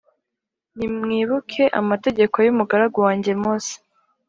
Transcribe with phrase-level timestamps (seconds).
[0.77, 3.73] “Nimwibuke amategeko y’umugaragu wanjye Mose